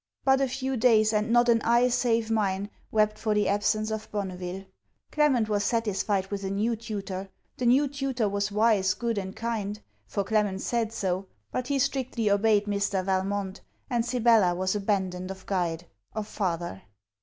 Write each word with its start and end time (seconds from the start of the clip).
But 0.25 0.41
a 0.41 0.47
few 0.47 0.77
days, 0.77 1.13
and 1.13 1.29
not 1.29 1.47
an 1.47 1.61
eye 1.61 1.87
save 1.89 2.31
mine, 2.31 2.71
wept 2.89 3.19
for 3.19 3.35
the 3.35 3.47
absence 3.47 3.91
of 3.91 4.11
Bonneville. 4.11 4.65
Clement 5.11 5.47
was 5.47 5.63
satisfied 5.63 6.25
with 6.31 6.43
a 6.43 6.49
new 6.49 6.75
tutor. 6.75 7.29
The 7.57 7.67
new 7.67 7.87
tutor 7.87 8.27
was 8.27 8.51
wise, 8.51 8.95
good, 8.95 9.19
and 9.19 9.35
kind; 9.35 9.79
for 10.07 10.23
Clement 10.23 10.61
said 10.61 10.91
so; 10.91 11.27
but 11.51 11.67
he 11.67 11.77
strictly 11.77 12.31
obeyed 12.31 12.65
Mr. 12.65 13.05
Valmont, 13.05 13.61
and 13.91 14.03
Sibella 14.03 14.55
was 14.55 14.73
abandoned 14.73 15.29
of 15.29 15.45
guide, 15.45 15.85
of 16.15 16.27
father. 16.27 16.81